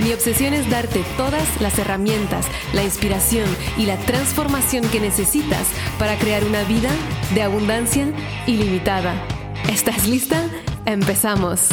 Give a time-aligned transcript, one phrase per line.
[0.00, 3.46] Mi obsesión es darte todas las herramientas, la inspiración
[3.76, 6.90] y la transformación que necesitas para crear una vida
[7.34, 8.06] de abundancia
[8.46, 9.14] ilimitada.
[9.70, 10.48] ¿Estás lista?
[10.86, 11.68] Empezamos.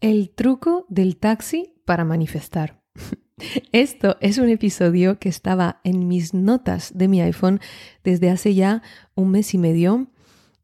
[0.00, 2.82] El truco del taxi para manifestar.
[3.72, 7.60] Esto es un episodio que estaba en mis notas de mi iPhone
[8.02, 8.82] desde hace ya
[9.14, 10.08] un mes y medio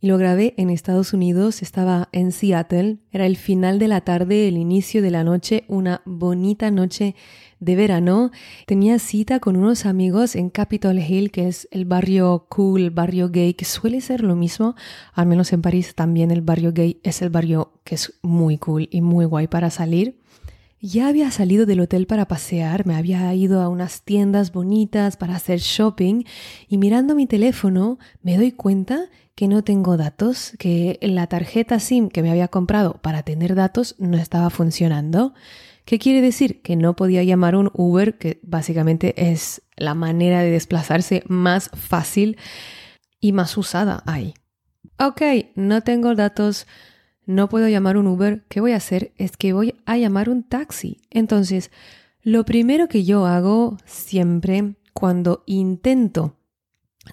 [0.07, 4.57] lo grabé en Estados Unidos, estaba en Seattle, era el final de la tarde, el
[4.57, 7.15] inicio de la noche, una bonita noche
[7.61, 8.31] de verano.
[8.67, 13.55] Tenía cita con unos amigos en Capitol Hill, que es el barrio cool, barrio gay,
[13.55, 14.75] que suele ser lo mismo,
[15.13, 18.89] al menos en París también el barrio gay es el barrio que es muy cool
[18.91, 20.21] y muy guay para salir.
[20.81, 25.35] Ya había salido del hotel para pasear, me había ido a unas tiendas bonitas para
[25.35, 26.25] hacer shopping
[26.69, 32.09] y mirando mi teléfono me doy cuenta que no tengo datos, que la tarjeta SIM
[32.09, 35.35] que me había comprado para tener datos no estaba funcionando.
[35.85, 36.63] ¿Qué quiere decir?
[36.63, 42.39] Que no podía llamar un Uber, que básicamente es la manera de desplazarse más fácil
[43.21, 44.35] y más usada ahí.
[44.99, 45.21] Ok,
[45.55, 46.67] no tengo datos,
[47.27, 48.47] no puedo llamar un Uber.
[48.49, 49.13] ¿Qué voy a hacer?
[49.17, 51.03] Es que voy a llamar un taxi.
[51.11, 51.71] Entonces,
[52.23, 56.36] lo primero que yo hago siempre cuando intento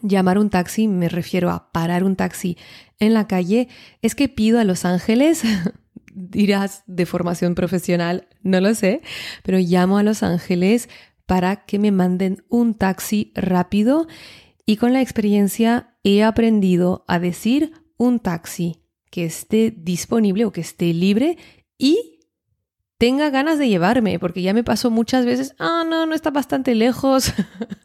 [0.02, 2.58] Llamar un taxi, me refiero a parar un taxi
[3.00, 3.68] en la calle,
[4.02, 5.44] es que pido a Los Ángeles,
[6.14, 9.02] dirás de formación profesional, no lo sé,
[9.44, 10.90] pero llamo a Los Ángeles
[11.26, 14.08] para que me manden un taxi rápido
[14.66, 20.62] y con la experiencia he aprendido a decir un taxi que esté disponible o que
[20.62, 21.38] esté libre
[21.78, 22.20] y
[22.98, 26.74] tenga ganas de llevarme, porque ya me pasó muchas veces, ah, no, no está bastante
[26.74, 27.34] lejos.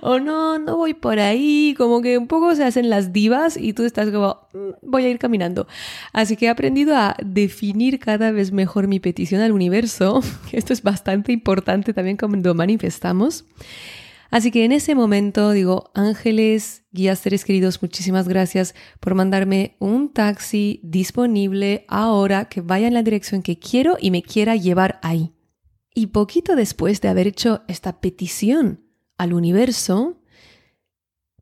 [0.00, 3.72] o no, no voy por ahí, como que un poco se hacen las divas y
[3.72, 5.66] tú estás como, mm, voy a ir caminando.
[6.12, 10.20] Así que he aprendido a definir cada vez mejor mi petición al universo.
[10.52, 13.44] Esto es bastante importante también cuando manifestamos.
[14.30, 20.12] Así que en ese momento digo, ángeles, guías seres queridos, muchísimas gracias por mandarme un
[20.12, 25.32] taxi disponible ahora que vaya en la dirección que quiero y me quiera llevar ahí.
[25.94, 28.87] Y poquito después de haber hecho esta petición
[29.18, 30.22] al universo,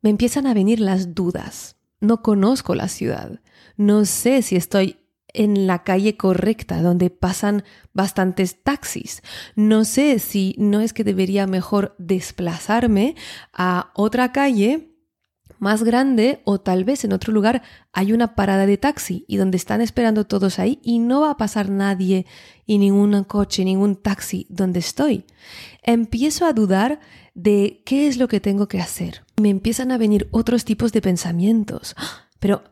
[0.01, 1.77] me empiezan a venir las dudas.
[1.99, 3.39] No conozco la ciudad.
[3.77, 4.97] No sé si estoy
[5.33, 9.21] en la calle correcta donde pasan bastantes taxis.
[9.55, 13.15] No sé si no es que debería mejor desplazarme
[13.53, 14.96] a otra calle
[15.59, 17.61] más grande o tal vez en otro lugar
[17.93, 21.37] hay una parada de taxi y donde están esperando todos ahí y no va a
[21.37, 22.25] pasar nadie
[22.65, 25.25] y ningún coche, ningún taxi donde estoy.
[25.83, 26.99] Empiezo a dudar
[27.33, 29.23] de qué es lo que tengo que hacer.
[29.39, 31.95] Me empiezan a venir otros tipos de pensamientos.
[32.39, 32.63] Pero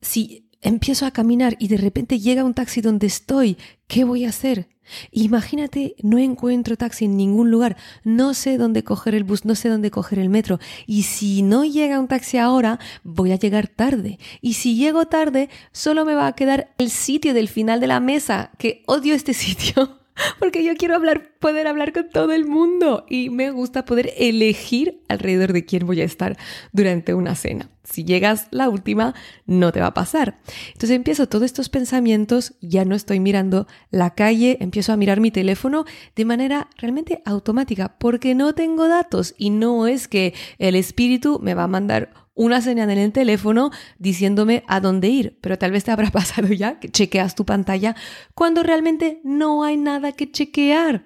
[0.00, 3.56] si empiezo a caminar y de repente llega un taxi donde estoy,
[3.86, 4.68] ¿qué voy a hacer?
[5.12, 9.68] Imagínate, no encuentro taxi en ningún lugar, no sé dónde coger el bus, no sé
[9.68, 10.58] dónde coger el metro.
[10.86, 14.18] Y si no llega un taxi ahora, voy a llegar tarde.
[14.40, 18.00] Y si llego tarde, solo me va a quedar el sitio del final de la
[18.00, 19.99] mesa, que odio este sitio
[20.38, 25.02] porque yo quiero hablar, poder hablar con todo el mundo y me gusta poder elegir
[25.08, 26.36] alrededor de quién voy a estar
[26.72, 27.70] durante una cena.
[27.84, 29.14] Si llegas la última,
[29.46, 30.38] no te va a pasar.
[30.68, 35.30] Entonces empiezo todos estos pensamientos, ya no estoy mirando la calle, empiezo a mirar mi
[35.30, 41.40] teléfono de manera realmente automática porque no tengo datos y no es que el espíritu
[41.42, 45.72] me va a mandar una señal en el teléfono diciéndome a dónde ir, pero tal
[45.72, 47.94] vez te habrá pasado ya que chequeas tu pantalla
[48.34, 51.04] cuando realmente no hay nada que chequear.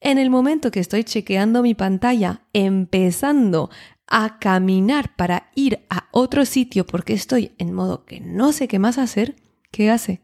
[0.00, 3.70] En el momento que estoy chequeando mi pantalla, empezando
[4.08, 8.80] a caminar para ir a otro sitio porque estoy en modo que no sé qué
[8.80, 9.36] más hacer,
[9.70, 10.22] ¿qué hace?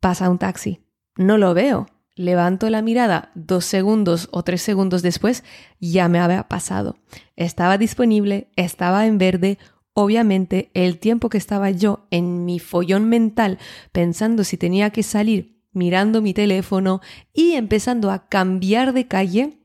[0.00, 0.80] Pasa un taxi.
[1.16, 1.86] No lo veo,
[2.18, 5.44] levanto la mirada dos segundos o tres segundos después,
[5.80, 6.98] ya me había pasado.
[7.36, 9.58] Estaba disponible, estaba en verde.
[9.94, 13.58] Obviamente, el tiempo que estaba yo en mi follón mental
[13.92, 17.00] pensando si tenía que salir, mirando mi teléfono
[17.32, 19.58] y empezando a cambiar de calle,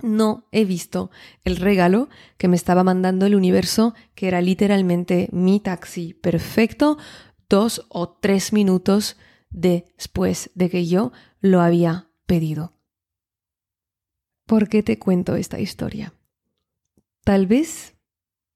[0.00, 1.10] no he visto
[1.44, 6.98] el regalo que me estaba mandando el universo, que era literalmente mi taxi perfecto,
[7.48, 9.16] dos o tres minutos
[9.50, 12.72] después de que yo lo había pedido.
[14.46, 16.14] ¿Por qué te cuento esta historia?
[17.24, 17.94] Tal vez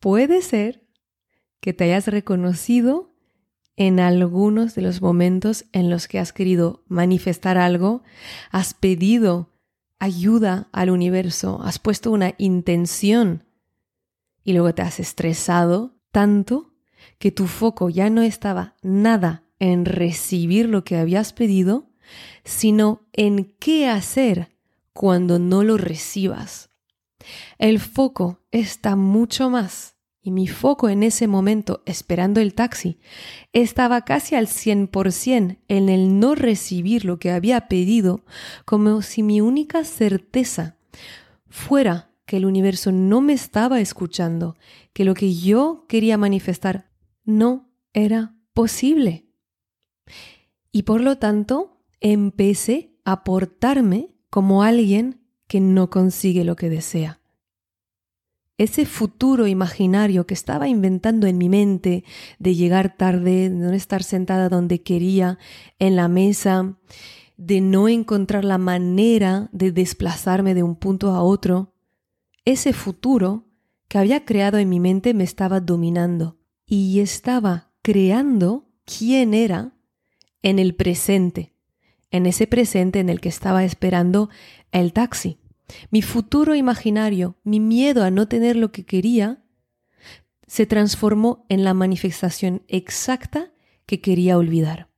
[0.01, 0.83] puede ser
[1.61, 3.13] que te hayas reconocido
[3.77, 8.03] en algunos de los momentos en los que has querido manifestar algo,
[8.51, 9.51] has pedido
[9.99, 13.45] ayuda al universo, has puesto una intención
[14.45, 16.75] y luego te has estresado tanto
[17.19, 21.92] que tu foco ya no estaba nada en recibir lo que habías pedido,
[22.45, 24.57] sino en qué hacer
[24.93, 26.71] cuando no lo recibas.
[27.59, 32.99] El foco está mucho más, y mi foco en ese momento, esperando el taxi,
[33.53, 38.25] estaba casi al 100% en el no recibir lo que había pedido,
[38.65, 40.77] como si mi única certeza
[41.49, 44.57] fuera que el universo no me estaba escuchando,
[44.93, 46.89] que lo que yo quería manifestar
[47.25, 49.27] no era posible.
[50.71, 51.72] Y por lo tanto,
[52.03, 57.21] empecé a portarme como alguien que no consigue lo que desea.
[58.59, 62.05] Ese futuro imaginario que estaba inventando en mi mente
[62.39, 65.39] de llegar tarde, de no estar sentada donde quería,
[65.79, 66.77] en la mesa,
[67.37, 71.75] de no encontrar la manera de desplazarme de un punto a otro,
[72.45, 73.47] ese futuro
[73.89, 79.73] que había creado en mi mente me estaba dominando y estaba creando quién era
[80.43, 81.52] en el presente
[82.13, 84.31] en ese presente en el que estaba esperando
[84.71, 85.41] el taxi.
[85.91, 89.43] Mi futuro imaginario, mi miedo a no tener lo que quería,
[90.47, 93.53] se transformó en la manifestación exacta
[93.87, 94.91] que quería olvidar.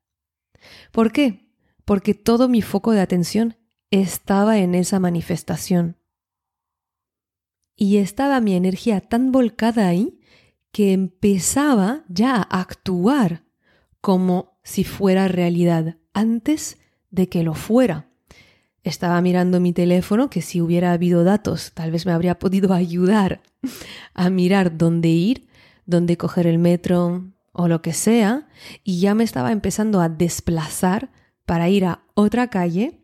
[0.91, 1.49] ¿Por qué?
[1.85, 3.57] Porque todo mi foco de atención
[3.91, 5.97] estaba en esa manifestación.
[7.77, 10.21] Y estaba mi energía tan volcada ahí
[10.73, 13.45] que empezaba ya a actuar
[14.01, 16.79] como si fuera realidad antes
[17.15, 18.09] de que lo fuera.
[18.83, 23.41] Estaba mirando mi teléfono que si hubiera habido datos tal vez me habría podido ayudar
[24.15, 25.49] a mirar dónde ir,
[25.87, 28.49] dónde coger el metro o lo que sea,
[28.83, 31.11] y ya me estaba empezando a desplazar
[31.47, 33.01] para ir a otra calle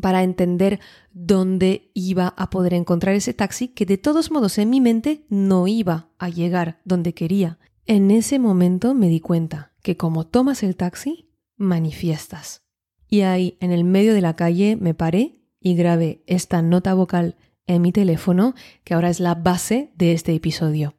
[0.00, 0.80] para entender
[1.12, 5.66] dónde iba a poder encontrar ese taxi que de todos modos en mi mente no
[5.66, 7.58] iba a llegar donde quería.
[7.86, 12.67] En ese momento me di cuenta que como tomas el taxi, manifiestas.
[13.08, 17.36] Y ahí, en el medio de la calle, me paré y grabé esta nota vocal
[17.66, 20.94] en mi teléfono, que ahora es la base de este episodio.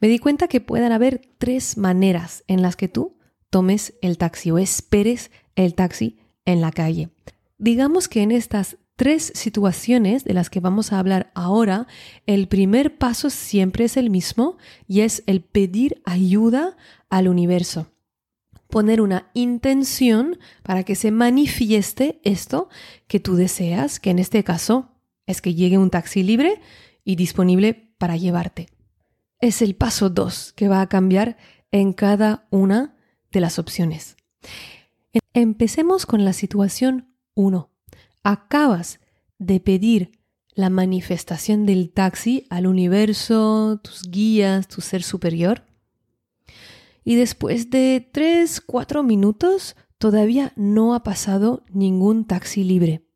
[0.00, 3.16] Me di cuenta que pueden haber tres maneras en las que tú
[3.50, 7.10] tomes el taxi o esperes el taxi en la calle.
[7.58, 11.86] Digamos que en estas tres situaciones de las que vamos a hablar ahora,
[12.26, 16.76] el primer paso siempre es el mismo y es el pedir ayuda
[17.08, 17.93] al universo
[18.74, 22.68] poner una intención para que se manifieste esto
[23.06, 24.90] que tú deseas, que en este caso
[25.26, 26.60] es que llegue un taxi libre
[27.04, 28.66] y disponible para llevarte.
[29.38, 31.36] Es el paso 2 que va a cambiar
[31.70, 32.96] en cada una
[33.30, 34.16] de las opciones.
[35.34, 37.70] Empecemos con la situación 1.
[38.24, 38.98] Acabas
[39.38, 40.18] de pedir
[40.52, 45.64] la manifestación del taxi al universo, tus guías, tu ser superior
[47.04, 53.06] y después de 3, 4 minutos todavía no ha pasado ningún taxi libre.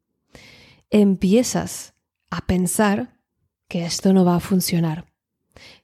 [0.90, 1.94] Empiezas
[2.30, 3.18] a pensar
[3.66, 5.06] que esto no va a funcionar,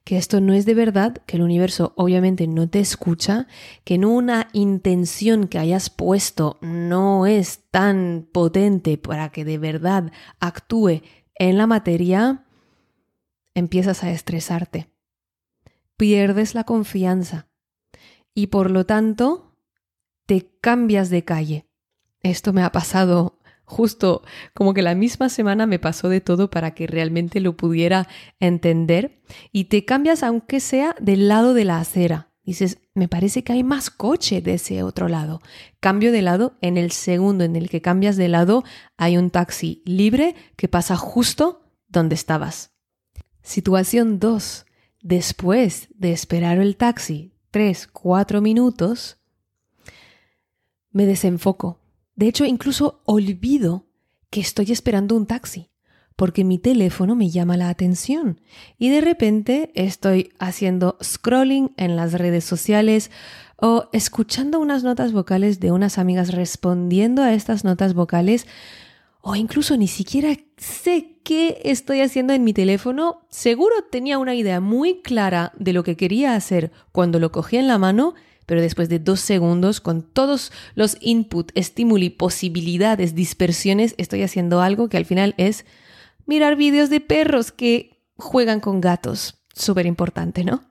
[0.03, 3.47] que esto no es de verdad, que el universo obviamente no te escucha,
[3.83, 10.11] que en una intención que hayas puesto no es tan potente para que de verdad
[10.39, 11.01] actúe
[11.35, 12.45] en la materia,
[13.53, 14.89] empiezas a estresarte.
[15.97, 17.47] Pierdes la confianza
[18.35, 19.57] y por lo tanto
[20.27, 21.65] te cambias de calle.
[22.21, 24.21] Esto me ha pasado justo
[24.53, 28.07] como que la misma semana me pasó de todo para que realmente lo pudiera
[28.39, 32.29] entender y te cambias aunque sea del lado de la acera.
[32.43, 35.41] Dices, me parece que hay más coche de ese otro lado.
[35.79, 38.63] Cambio de lado, en el segundo en el que cambias de lado
[38.97, 42.75] hay un taxi libre que pasa justo donde estabas.
[43.41, 44.65] Situación 2.
[45.01, 49.15] Después de esperar el taxi tres, cuatro minutos,
[50.91, 51.79] me desenfoco.
[52.17, 53.85] De hecho, incluso olvido
[54.29, 55.69] que estoy esperando un taxi,
[56.17, 58.41] porque mi teléfono me llama la atención
[58.77, 63.09] y de repente estoy haciendo scrolling en las redes sociales
[63.55, 68.47] o escuchando unas notas vocales de unas amigas respondiendo a estas notas vocales
[69.27, 74.59] o incluso ni siquiera sé qué estoy haciendo en mi teléfono, seguro tenía una idea
[74.59, 78.13] muy clara de lo que quería hacer cuando lo cogí en la mano,
[78.45, 84.89] pero después de dos segundos, con todos los input, estímuli, posibilidades, dispersiones, estoy haciendo algo
[84.89, 85.65] que al final es
[86.27, 89.43] mirar vídeos de perros que juegan con gatos.
[89.55, 90.69] Súper importante, ¿no?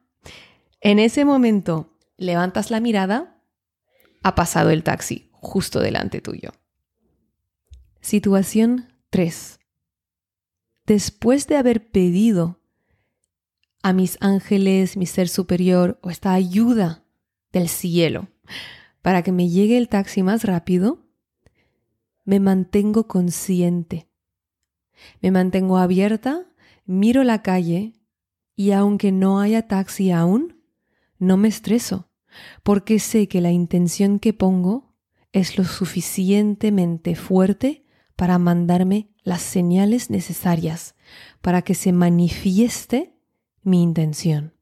[0.81, 3.37] En ese momento, levantas la mirada,
[4.23, 6.53] ha pasado el taxi justo delante tuyo.
[8.05, 9.61] Situación 3.
[10.85, 12.61] Después de haber pedido
[13.83, 17.03] a mis ángeles, mi ser superior o esta ayuda
[17.51, 18.29] del cielo
[19.01, 20.99] para que me llegue el taxi más rápido,
[22.27, 24.07] me mantengo consciente.
[25.23, 26.47] Me mantengo abierta,
[26.85, 27.95] miro la calle
[28.55, 30.63] y aunque no haya taxi aún,
[31.19, 32.11] no me estreso,
[32.63, 34.95] porque sé que la intención que pongo
[35.33, 37.84] es lo suficientemente fuerte
[38.17, 40.95] para mandarme las señales necesarias
[41.41, 43.15] para que se manifieste
[43.63, 44.55] mi intención.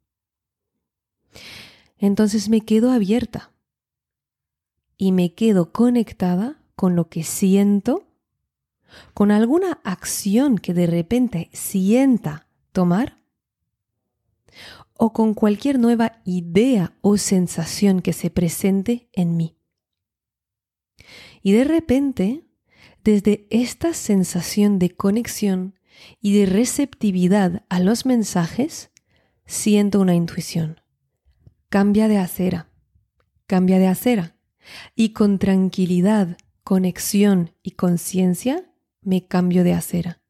[1.98, 3.52] Entonces me quedo abierta
[4.96, 8.08] y me quedo conectada con lo que siento,
[9.14, 13.22] con alguna acción que de repente sienta tomar
[14.94, 19.56] o con cualquier nueva idea o sensación que se presente en mí.
[21.42, 22.44] Y de repente,
[23.04, 25.78] desde esta sensación de conexión
[26.20, 28.90] y de receptividad a los mensajes,
[29.46, 30.80] siento una intuición.
[31.68, 32.68] Cambia de acera,
[33.46, 34.36] cambia de acera.
[34.94, 40.22] Y con tranquilidad, conexión y conciencia me cambio de acera.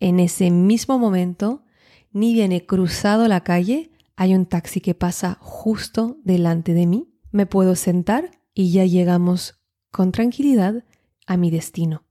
[0.00, 1.64] En ese mismo momento,
[2.10, 7.12] ni bien he cruzado la calle, hay un taxi que pasa justo delante de mí.
[7.30, 10.84] Me puedo sentar y ya llegamos con tranquilidad
[11.26, 12.04] a mi destino.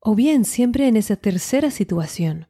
[0.00, 2.48] O bien siempre en esa tercera situación,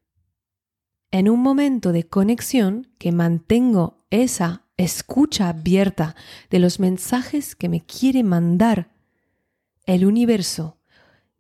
[1.10, 6.14] en un momento de conexión que mantengo esa escucha abierta
[6.50, 8.90] de los mensajes que me quiere mandar
[9.86, 10.78] el universo,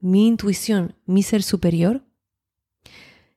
[0.00, 2.02] mi intuición, mi ser superior,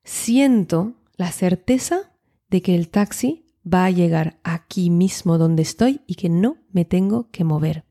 [0.03, 2.11] siento la certeza
[2.49, 6.85] de que el taxi va a llegar aquí mismo donde estoy y que no me
[6.85, 7.85] tengo que mover.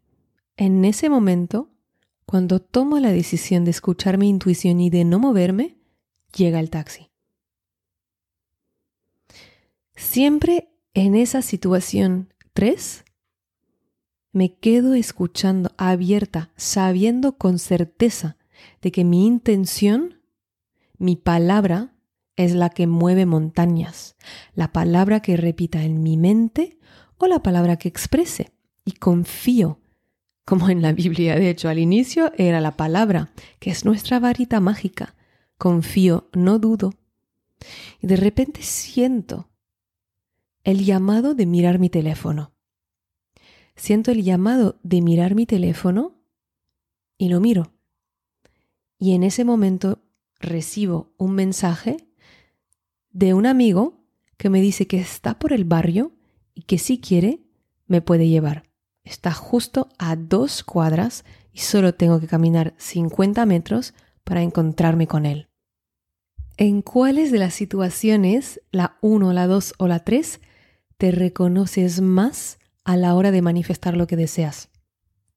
[0.57, 1.70] En ese momento,
[2.31, 5.79] cuando tomo la decisión de escuchar mi intuición y de no moverme,
[6.33, 7.11] llega el taxi.
[9.97, 13.05] Siempre en esa situación 3,
[14.31, 18.37] me quedo escuchando abierta, sabiendo con certeza
[18.81, 20.21] de que mi intención,
[20.99, 21.97] mi palabra,
[22.37, 24.15] es la que mueve montañas,
[24.55, 26.79] la palabra que repita en mi mente
[27.19, 28.53] o la palabra que exprese.
[28.85, 29.80] Y confío,
[30.51, 33.31] como en la Biblia, de hecho, al inicio era la palabra,
[33.61, 35.15] que es nuestra varita mágica.
[35.59, 36.93] Confío, no dudo.
[38.03, 39.49] Y de repente siento
[40.65, 42.53] el llamado de mirar mi teléfono.
[43.77, 46.21] Siento el llamado de mirar mi teléfono
[47.17, 47.73] y lo miro.
[48.99, 50.03] Y en ese momento
[50.41, 52.09] recibo un mensaje
[53.13, 54.03] de un amigo
[54.37, 56.11] que me dice que está por el barrio
[56.55, 57.39] y que si quiere
[57.87, 58.70] me puede llevar.
[59.05, 65.27] Está justo a dos cuadras y solo tengo que caminar 50 metros para encontrarme con
[65.27, 65.49] él.
[66.57, 70.41] ¿En cuáles de las situaciones, la 1, la 2 o la 3,
[70.99, 74.69] te reconoces más a la hora de manifestar lo que deseas.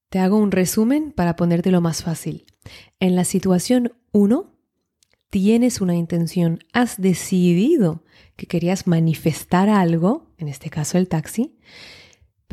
[0.10, 2.46] Te hago un resumen para ponértelo más fácil.
[3.00, 4.52] En la situación 1,
[5.30, 8.04] tienes una intención, has decidido
[8.36, 11.56] que querías manifestar algo, en este caso el taxi,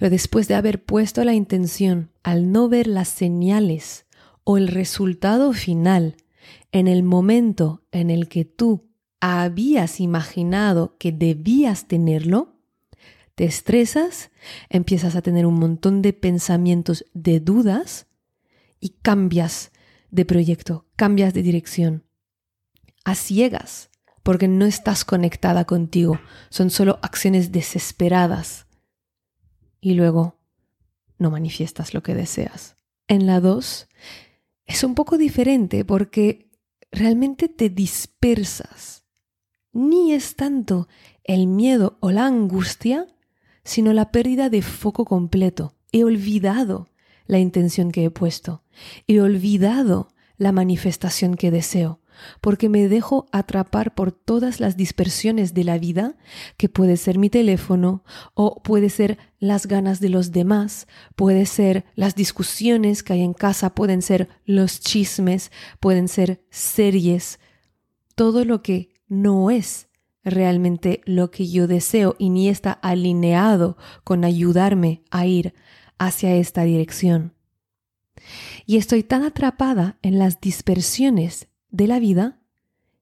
[0.01, 4.07] pero después de haber puesto la intención, al no ver las señales
[4.45, 6.17] o el resultado final
[6.73, 8.89] en el momento en el que tú
[9.21, 12.57] habías imaginado que debías tenerlo,
[13.35, 14.31] te estresas,
[14.71, 18.07] empiezas a tener un montón de pensamientos de dudas
[18.81, 19.71] y cambias
[20.11, 22.05] de proyecto, cambias de dirección.
[23.05, 23.91] A ciegas,
[24.23, 28.67] porque no estás conectada contigo, son solo acciones desesperadas.
[29.81, 30.37] Y luego
[31.19, 32.77] no manifiestas lo que deseas.
[33.09, 33.89] En la 2
[34.67, 36.51] es un poco diferente porque
[36.93, 39.05] realmente te dispersas.
[39.73, 40.89] Ni es tanto
[41.25, 43.07] el miedo o la angustia,
[43.65, 45.75] sino la pérdida de foco completo.
[45.93, 46.89] He olvidado
[47.27, 48.63] la intención que he puesto.
[49.07, 52.01] He olvidado la manifestación que deseo,
[52.41, 56.17] porque me dejo atrapar por todas las dispersiones de la vida,
[56.57, 60.87] que puede ser mi teléfono, o puede ser las ganas de los demás,
[61.17, 65.51] puede ser las discusiones que hay en casa, pueden ser los chismes,
[65.81, 67.39] pueden ser series,
[68.15, 69.89] todo lo que no es
[70.25, 75.55] realmente lo que yo deseo y ni está alineado con ayudarme a ir
[75.99, 77.35] hacia esta dirección.
[78.67, 82.41] Y estoy tan atrapada en las dispersiones de la vida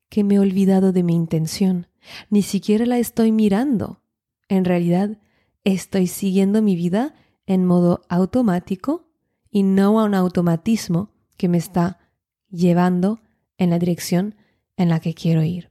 [0.09, 1.87] que me he olvidado de mi intención.
[2.31, 4.03] Ni siquiera la estoy mirando.
[4.49, 5.19] En realidad,
[5.65, 7.15] estoy siguiendo mi vida
[7.47, 9.11] en modo automático
[9.51, 11.99] y no a un automatismo que me está
[12.51, 13.21] llevando
[13.57, 14.35] en la dirección
[14.77, 15.71] en la que quiero ir.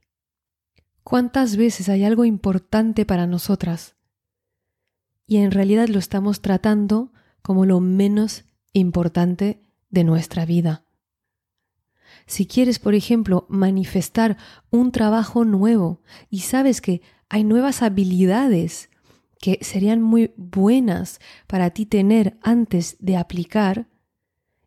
[1.02, 3.96] ¿Cuántas veces hay algo importante para nosotras
[5.26, 7.12] y en realidad lo estamos tratando
[7.42, 10.84] como lo menos importante de nuestra vida?
[12.26, 14.36] Si quieres, por ejemplo, manifestar
[14.70, 18.90] un trabajo nuevo y sabes que hay nuevas habilidades
[19.40, 23.86] que serían muy buenas para ti tener antes de aplicar,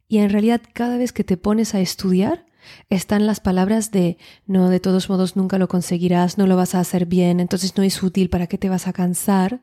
[0.07, 2.45] y en realidad cada vez que te pones a estudiar,
[2.89, 6.79] están las palabras de no, de todos modos nunca lo conseguirás, no lo vas a
[6.79, 9.61] hacer bien, entonces no es útil, ¿para qué te vas a cansar?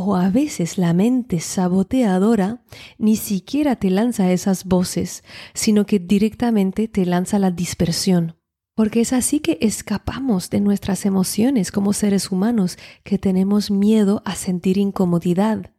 [0.00, 2.62] O a veces la mente saboteadora
[2.98, 5.24] ni siquiera te lanza esas voces,
[5.54, 8.36] sino que directamente te lanza la dispersión.
[8.76, 14.36] Porque es así que escapamos de nuestras emociones como seres humanos, que tenemos miedo a
[14.36, 15.72] sentir incomodidad.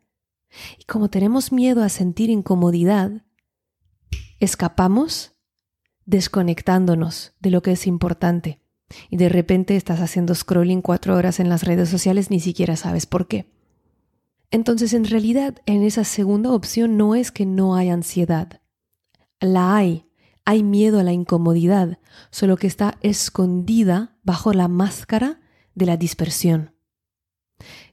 [0.78, 3.24] Y como tenemos miedo a sentir incomodidad,
[4.42, 5.38] escapamos
[6.06, 8.60] desconectándonos de lo que es importante.
[9.10, 13.06] Y de repente estás haciendo scrolling cuatro horas en las redes sociales, ni siquiera sabes
[13.06, 13.58] por qué.
[14.52, 18.62] Entonces, en realidad, en esa segunda opción no es que no hay ansiedad.
[19.40, 20.06] La hay.
[20.46, 22.00] Hay miedo a la incomodidad,
[22.32, 25.40] solo que está escondida bajo la máscara
[25.76, 26.76] de la dispersión.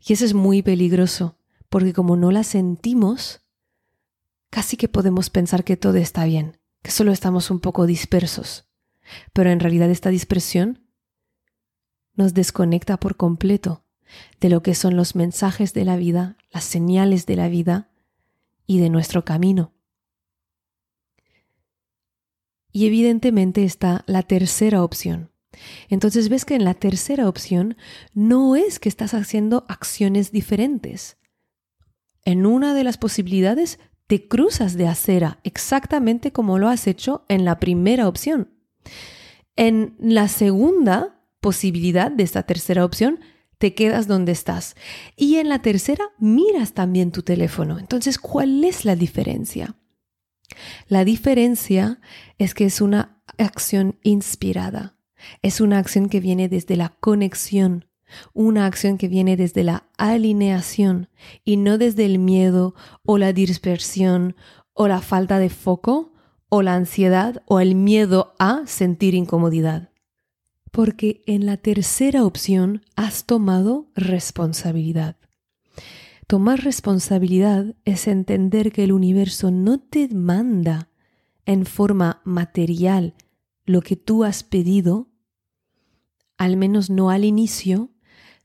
[0.07, 3.43] Y eso es muy peligroso, porque como no la sentimos,
[4.49, 8.71] casi que podemos pensar que todo está bien, que solo estamos un poco dispersos.
[9.35, 10.89] Pero en realidad esta dispersión
[12.15, 13.86] nos desconecta por completo
[14.41, 17.91] de lo que son los mensajes de la vida, las señales de la vida
[18.67, 19.73] y de nuestro camino.
[22.73, 25.31] Y evidentemente está la tercera opción.
[25.89, 27.77] Entonces ves que en la tercera opción
[28.13, 31.17] no es que estás haciendo acciones diferentes.
[32.25, 37.45] En una de las posibilidades te cruzas de acera exactamente como lo has hecho en
[37.45, 38.53] la primera opción.
[39.57, 43.21] En la segunda posibilidad de esta tercera opción
[43.59, 44.77] te quedas donde estás.
[45.17, 47.79] Y en la tercera, miras también tu teléfono.
[47.79, 49.77] Entonces, ¿cuál es la diferencia?
[50.89, 52.01] La diferencia
[52.39, 54.97] es que es una acción inspirada.
[55.43, 57.87] Es una acción que viene desde la conexión,
[58.33, 61.09] una acción que viene desde la alineación
[61.45, 64.37] y no desde el miedo o la dispersión
[64.75, 66.13] o la falta de foco
[66.49, 69.91] o la ansiedad o el miedo a sentir incomodidad
[70.77, 75.17] porque en la tercera opción has tomado responsabilidad.
[76.27, 80.91] Tomar responsabilidad es entender que el universo no te manda
[81.47, 83.15] en forma material
[83.65, 85.09] lo que tú has pedido,
[86.37, 87.89] al menos no al inicio,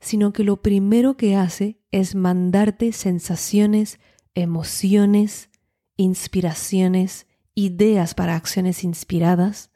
[0.00, 4.00] sino que lo primero que hace es mandarte sensaciones,
[4.34, 5.50] emociones,
[5.98, 9.70] inspiraciones, ideas para acciones inspiradas,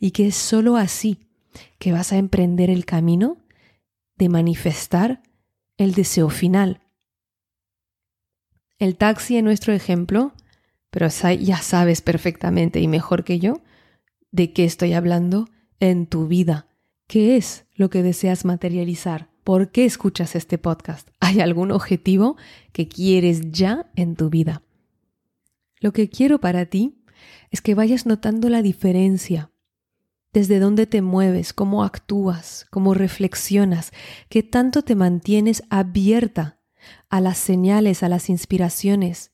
[0.00, 1.18] y que es sólo así
[1.78, 3.38] que vas a emprender el camino
[4.16, 5.22] de manifestar
[5.76, 6.80] el deseo final.
[8.78, 10.32] El taxi en nuestro ejemplo,
[10.90, 13.62] pero ya sabes perfectamente y mejor que yo
[14.30, 15.48] de qué estoy hablando
[15.80, 16.66] en tu vida.
[17.06, 19.28] ¿Qué es lo que deseas materializar?
[19.44, 21.08] ¿Por qué escuchas este podcast?
[21.20, 22.36] ¿Hay algún objetivo
[22.72, 24.62] que quieres ya en tu vida?
[25.80, 27.04] Lo que quiero para ti
[27.50, 29.50] es que vayas notando la diferencia
[30.34, 33.92] desde dónde te mueves, cómo actúas, cómo reflexionas,
[34.28, 36.58] qué tanto te mantienes abierta
[37.08, 39.30] a las señales, a las inspiraciones,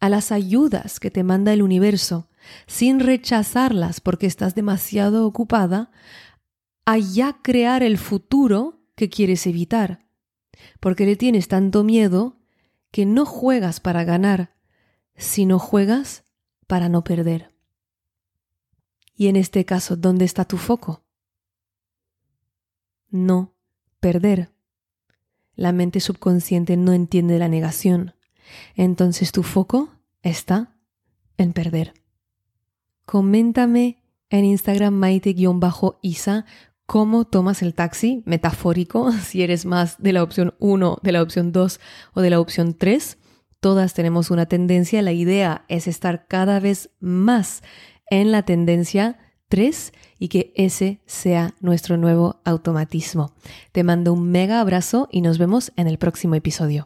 [0.00, 2.28] a las ayudas que te manda el universo,
[2.66, 5.90] sin rechazarlas porque estás demasiado ocupada,
[6.84, 10.06] a ya crear el futuro que quieres evitar,
[10.78, 12.36] porque le tienes tanto miedo
[12.90, 14.54] que no juegas para ganar,
[15.16, 16.24] sino juegas
[16.66, 17.57] para no perder.
[19.18, 21.02] Y en este caso, ¿dónde está tu foco?
[23.10, 23.52] No
[23.98, 24.52] perder.
[25.56, 28.14] La mente subconsciente no entiende la negación.
[28.76, 29.90] Entonces tu foco
[30.22, 30.76] está
[31.36, 31.94] en perder.
[33.06, 34.00] Coméntame
[34.30, 36.44] en Instagram maite-isa
[36.86, 41.50] cómo tomas el taxi metafórico, si eres más de la opción 1, de la opción
[41.50, 41.80] 2
[42.14, 43.18] o de la opción 3.
[43.58, 47.64] Todas tenemos una tendencia, la idea es estar cada vez más
[48.10, 49.18] en la tendencia
[49.48, 53.32] 3 y que ese sea nuestro nuevo automatismo.
[53.72, 56.84] Te mando un mega abrazo y nos vemos en el próximo episodio.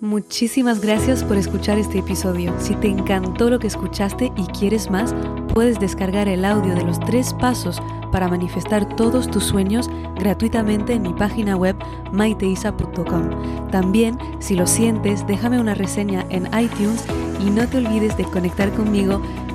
[0.00, 2.54] Muchísimas gracias por escuchar este episodio.
[2.58, 5.14] Si te encantó lo que escuchaste y quieres más,
[5.52, 11.02] puedes descargar el audio de los tres pasos para manifestar todos tus sueños gratuitamente en
[11.02, 11.76] mi página web
[12.12, 13.68] maiteisa.com.
[13.70, 17.04] También, si lo sientes, déjame una reseña en iTunes
[17.46, 19.20] y no te olvides de conectar conmigo